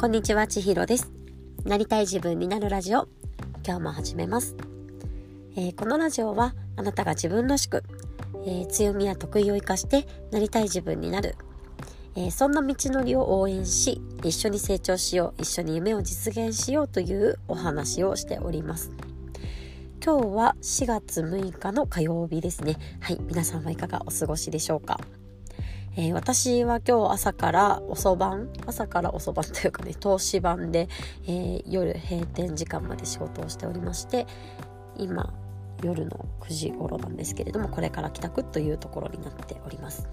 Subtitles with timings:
[0.00, 1.12] こんにちは、ちひろです。
[1.66, 3.06] なりたい自分になるラジオ、
[3.66, 4.56] 今日も始めます。
[5.56, 7.84] えー、このラジオは、あなたが自分らしく、
[8.46, 11.36] えー、強みや得意を生かしてなりたい自分になる、
[12.16, 18.92] えー、そんな道のりを応援し、一緒に成長しよう、一緒に夢を実現しようというお話をしております。
[20.02, 22.78] 今日は4月6日の火曜日ですね。
[23.00, 24.98] はい、皆さんはいかがお過ごしでしょうか？
[25.96, 30.88] えー、私は今日朝から遅番朝から遅番というかね投資番で、
[31.24, 34.26] えー、夜閉店時間まで仕事をしておりまして
[34.96, 35.32] 今
[35.82, 40.08] 夜の9時頃なんですけれどもこれから帰宅というところになっております。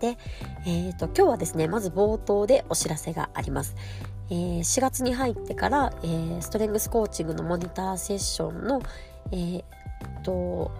[0.00, 0.18] で、
[0.66, 3.76] えーと、今日はですねまず冒頭でお知らせがあります。
[4.30, 8.82] えー、4月に入ってから、えー、ストレングスコーチングのモニターセッションの、
[9.30, 9.62] えー、
[10.24, 10.72] と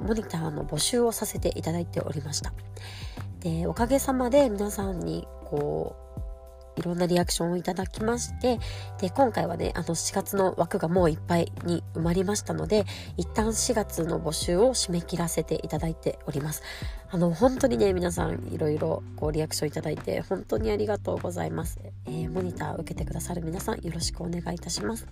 [0.00, 2.52] モニターの募集をさせていただいておりました。
[3.40, 6.08] で、おかげさまで皆さんにこう、
[6.78, 8.58] いろんなリアクションをいただきまして、
[9.00, 12.84] で、今回はね、あの4月の枠がもういっぱいに埋まりましたので、
[13.16, 16.62] 一旦4月の募集を締め切らせていただいております。
[17.10, 21.78] あの、本当にね、皆さんいろいろこうリアクションいただいて、本当にありがとうございます。
[22.06, 25.06] えー、モニター受けてくださる皆さんよろしくお願いいたします。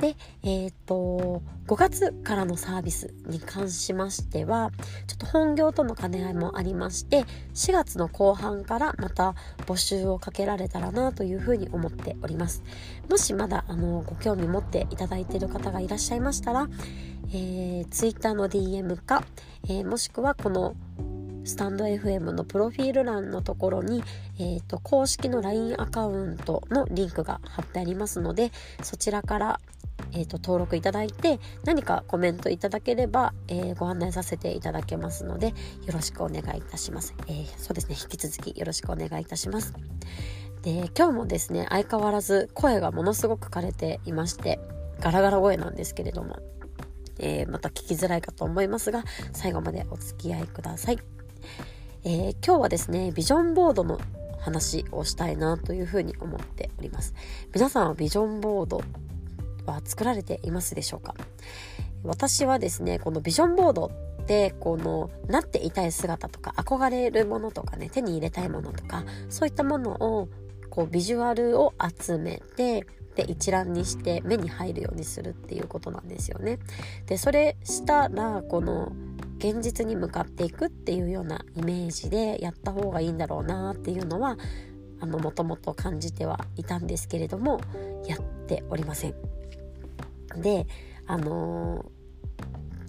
[0.00, 4.70] で、えっ、ー、と、5月からのサービスに関しましては、
[5.06, 9.34] ちょっと本業との兼ね合いもありまして、4月の後半からまた
[9.66, 12.62] 募集をかけられたらなというふうに思っております。
[13.10, 16.68] もしまだ、あの、ご興味持っていただいている方がいらっしゃいましたら、
[17.32, 19.22] えー、Twitter の DM か、
[19.64, 20.74] えー、もしくはこの
[21.44, 24.02] スタンド FM のプロフィール欄のところに、
[24.38, 29.60] えーと、公式の LINE アカウントのリンクが貼ってありますのでそちらから、
[30.12, 35.54] えーと、登録いただいて何かコメントいただければ、えー、ご案内させていただけますのでよ
[35.92, 37.96] ろしくお願いいたします、えー、そうですね。
[38.00, 39.74] 引き続きよろしくお願いいたします。
[40.62, 44.60] で今日もですね相変わらず声がものすごく枯れていまして
[45.00, 46.36] ガラガラ声なんですけれども
[47.20, 50.98] えー、また聞きづらいかと思いますが最後までお付き合いください。
[52.02, 54.00] えー、今日はですねビジョンボードの
[54.40, 57.14] 話をしたいなというふうに思っております。
[57.54, 58.82] 皆さんはビジョンボード
[59.70, 61.14] は作られていますでしょうか？
[62.04, 63.90] 私はですねこのビジョンボード
[64.22, 70.28] ってこのなっていたい姿とか憧れるものとかね手に入れたいものとかそういったものを
[70.70, 72.86] こうビジュアルを集めて
[73.16, 76.58] で一覧にして目に入るようにするっていうことなんですよね。
[77.06, 78.92] でそれしたらこの
[79.38, 84.36] 現実に向かっていくっていうようなイメージでやった方がいいんだろうなっていうのは
[85.00, 87.60] あのもともと感じてはいたんですけれども
[88.06, 89.14] やっておりません。
[90.38, 90.66] で
[91.06, 91.84] あの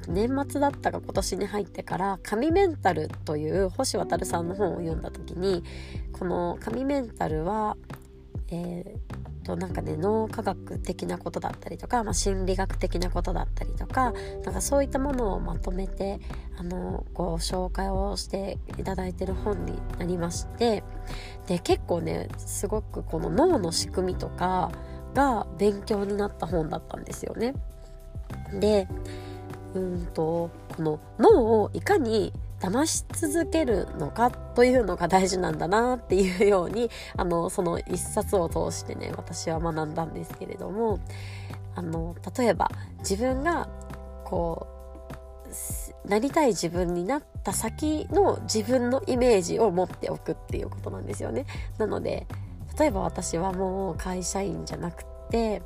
[0.07, 5.63] ー、年末だったか今年に入ってから「神メンタル」という星渉さんの本を読んだ時に
[6.11, 7.77] この神メンタルは、
[8.49, 14.13] えー、となんかね脳科学的なことだったりとか、まあ、心理学的なことだったりとか
[14.43, 16.19] なんかそういったものをまとめて
[16.57, 20.83] あのご紹介をしていただいてる本になりまして
[21.47, 24.71] で結構ねすごくこの脳の仕組みとか
[25.13, 27.53] が勉強になった本だったんですよね。
[28.59, 28.87] で
[29.73, 40.99] うんとこの脳をいかに騙し続けるのかというのが大事なんだなっていうようにあのその一冊を通してね私は学んだんですけれども
[41.75, 42.69] あの例えば
[42.99, 43.67] 自分が
[44.25, 44.67] こ
[46.05, 51.45] うなりたい自分になった先の自分のイメージを持っておくっていうことなんですよね。
[51.77, 52.27] なので
[52.77, 55.61] 例えば私はもう会社員じゃなくて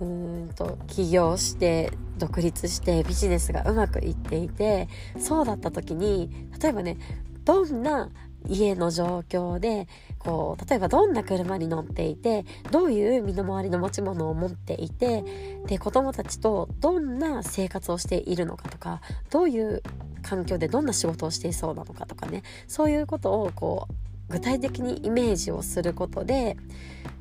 [0.00, 4.88] うんと起業して独立してビジネスがうまくいっていて
[5.18, 6.98] そうだった時に例えばね
[7.44, 8.10] どんな
[8.48, 9.88] 家の状況で
[10.18, 15.24] こう例えばどんな車に乗っていてどういう身の回りの持ち物を持っていて
[15.66, 19.00] で子供たちとどんな生活をしているのかとか
[19.30, 19.82] どういう
[20.22, 26.56] 環境でどんな仕事をしていそうなのかとかねそういうことをこう具体的にイメージをすることで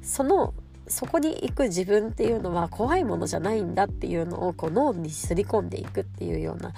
[0.02, 0.54] その
[0.88, 6.74] そこに行く自分っていうのは怖いものじゃないんだっていうのをこう脳にすり込んでいくっていうような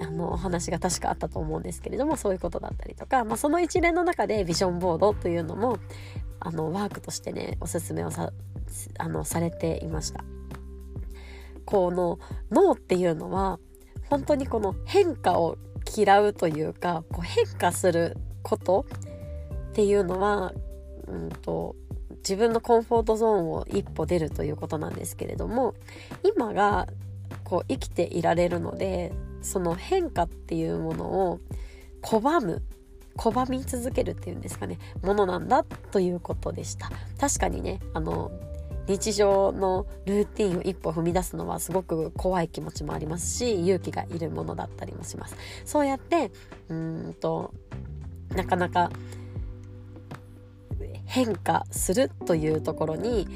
[0.00, 5.78] あのお話が確かあったと思うんですけれどもそういうことだったりとか、まあ、その一連の中でビジョンボードというのも
[6.40, 8.32] あのワークとしてねおすすめをさ
[8.98, 10.24] あのされていました。
[11.64, 12.18] この
[12.50, 13.58] 脳っていうのは
[14.08, 15.56] 本当にこの変化を
[15.96, 18.86] 嫌うというかこう変化すること
[19.72, 20.52] っていうのは、
[21.08, 21.74] うんと
[22.18, 25.74] 自分のコンフォートゾーンを一歩出るということなんですけれども
[26.22, 26.86] 今が
[27.42, 31.40] こう生きていられるのでその変化っていうものを
[32.00, 32.62] 拒む
[33.16, 36.90] 拒み続けるっていうんですかねものなんだということでした。
[37.18, 38.30] 確かにねあの
[38.86, 45.36] 日常のルーティンを一歩踏み出すのはすごく怖い気持ちもありますし勇気がいるものだったりもします。
[45.64, 46.30] そうやって
[46.68, 47.52] うんと
[48.30, 48.90] なかなか
[51.12, 53.28] 変化するというところに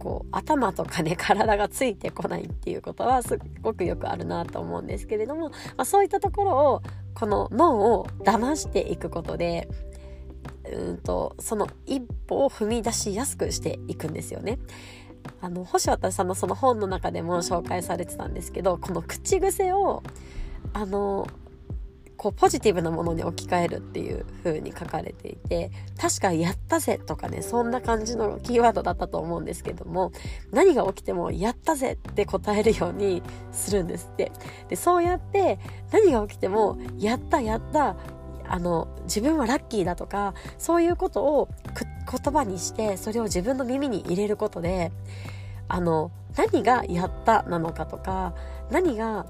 [0.00, 6.82] こう頭とかね 体がついてこないっていうことはすっごくよくあるなと思うんですけれども、まあ、そういったところを
[7.14, 9.68] この脳を騙していくことで
[10.64, 14.58] うんとその一歩を踏み出しやすくしていくんですよね。
[15.40, 20.02] あの星渡さんのその本の中でも紹介されてたんですけどこの口癖を
[20.72, 21.26] あの
[22.16, 30.12] こうポジティブなものに置き換えるっていう風に書かれていて確か「やったぜ」とかねそんな感じのキーワードだったと思うんですけども
[30.50, 33.22] 何が起きても「やったぜ」って答えるように
[33.52, 34.32] するんですって。
[34.68, 35.58] でそうやって
[35.92, 37.96] 何が起きても「やったやった」
[38.48, 41.48] あの自分はラッキーだとかそういうことを
[42.08, 44.92] 言葉にしてそれを自分の耳に入れることで
[45.68, 48.34] あの何がやったなのかとか
[48.70, 49.26] 何が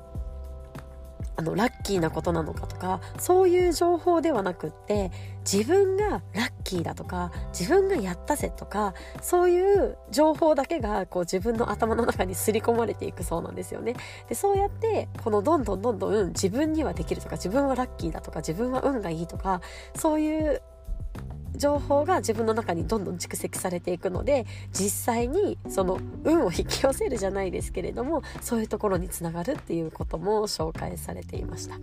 [1.37, 5.11] あのラッキーなことなのかとかそういう情報ではなくって
[5.51, 13.95] 自分がラッキーだとか自分がやったぜとかそういう情報だけがこう自分の頭の中に刷り込まれていくそうなんですよね。
[14.29, 19.61] でそうやってこのどんどんどんどん自分にはできるとか自分はラッキーだとか自分は運がいいとか
[19.95, 20.63] そういう
[21.57, 31.77] 情報が自分の中にどんどん蓄積されていくので実際にその運を引き寄せるじゃないですけれどもそういうところにつながるっていうことも紹介されていました。
[31.77, 31.79] あ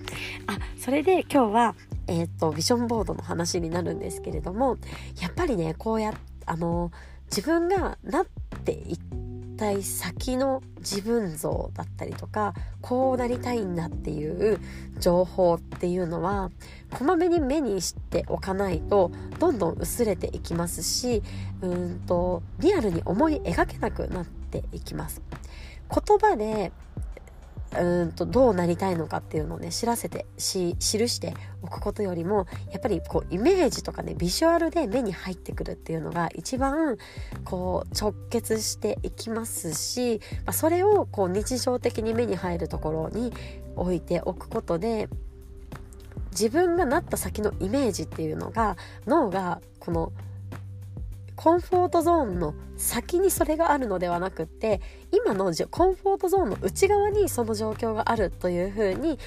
[0.77, 1.75] それで今日は、
[2.07, 4.77] えーと、ビジョンボードの話になるんですけれども
[5.21, 6.13] やっぱりねこうや
[6.45, 6.91] あの
[7.35, 8.25] 自分がなっ
[8.63, 8.97] てい
[9.81, 14.59] 先の自分像だったりとかこうなりたいんだっていう
[14.99, 16.51] 情報っていうのは
[16.91, 21.23] こまめに目にしておかないとどんどん薄れていきますし
[21.61, 25.21] うんとリアルに思い描けなくなっていきます。
[25.89, 26.71] 言葉で
[27.79, 36.97] うんとどうなりたいのかっていうのをね知らせてし記しておくことよりもやっぱりこうイメージとかねビジュアルで目に入ってくるっていうのが一番
[37.43, 43.33] こう直結していきますし、まあ、それをこう日常的に目に入るところに
[43.75, 45.09] 置いておくことで
[46.31, 48.75] 自分がなった先のイメージっていうのが
[49.05, 50.11] 脳がこの
[51.35, 54.81] コンフォートゾーンの先にそれがあるのではなくって
[55.11, 59.19] 今のコンフォートゾーンの内側にその状況があるというふうに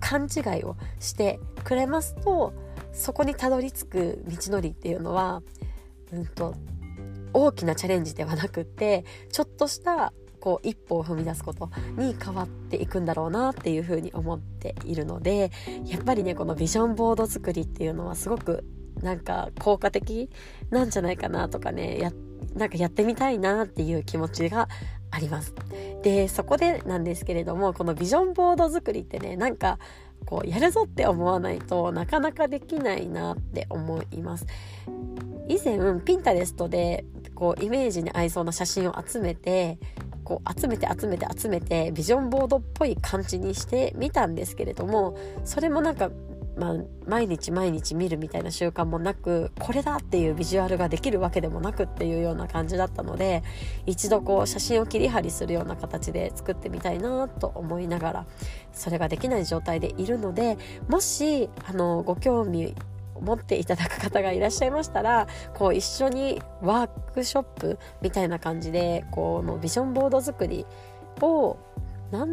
[0.00, 2.52] 勘違いをしてくれますと
[2.92, 5.42] そこにたどり着く道のりっていうのは、
[6.12, 6.54] うんと、
[7.32, 15.50] 大きなチャレンジではなくってちょっとしたこう一歩を踏み出すことに変わっていくんだろうなっていうふうに思っているので
[15.84, 18.64] やっぱりねこのビジョンボード作りっていうのはすごく
[19.02, 20.30] なんか効果的
[20.70, 22.12] なんじゃないかなとかねや
[22.54, 24.68] なんかやってみたいなっていう気持ちが
[25.10, 25.54] あります。
[26.02, 29.78] でそこでなんですけれどもこのビジョンボード作りってねなんか
[30.26, 34.46] こうやるぞって思わないとなかなかできないなって思います。
[35.48, 37.04] 以前ピンタレストで
[37.34, 39.78] こうイメージに合いそうな写真を集めて
[40.24, 46.10] こう集めて集めて集めてビジョンボードっぽい感じにしてみたんですけれどもそれもなんか
[46.58, 46.74] まあ、
[47.06, 53.44] 毎日毎日見るみたいな習慣もなくこれだっていうビジュアルができるわけでもなくっていうような感じだったので
[53.86, 58.26] 一度こう写真を切り貼りするような形で作ってみたいなと思いながら
[58.72, 62.74] それができない状態でいるのでもしあのご興味
[63.20, 70.66] 持っていただく方がいらっしゃいましたらこう一緒にワークショップみたいな感じでこのビジョンボード作り
[71.20, 71.56] を
[72.10, 72.24] な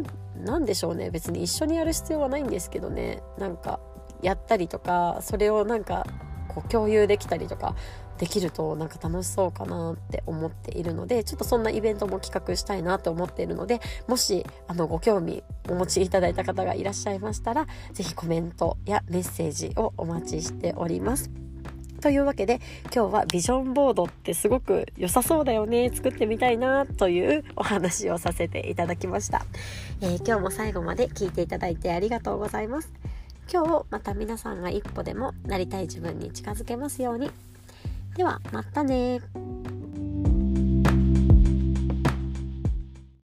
[0.58, 1.10] んでしょうね。
[1.10, 3.22] 別に一緒にやる必要はないんですけどね。
[3.38, 3.80] なんか
[4.22, 6.06] やったりとかそれをなんか
[6.48, 7.74] こう共有できたりとか
[8.18, 21.30] できるとなんか楽しそうかなって思っているのでちょっとそんなイベントも企画したいなと思っているのでもしあのご興味お持ちいただいた方がいらっしゃいましたら是非コメントやメッセージをお待ちしております。
[22.00, 22.60] というわけで
[22.94, 29.44] 今日はビジョンボードってすごく良さそうだよね作ってみたいなというお話をさせていただきました、
[30.02, 32.92] えー、今日も最後まで聞いていただいてありがとうございます
[33.52, 37.30] 今日また皆さんが一歩でもなりたい自分に近づけますように。
[38.16, 39.20] では、またね